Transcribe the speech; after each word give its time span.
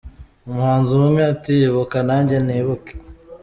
Umuhanzi 0.47 0.91
umwe 0.99 1.21
ati 1.33 1.53
“Ibuka 1.67 1.97
nanjye 2.07 2.37
nibuke” 2.45 2.93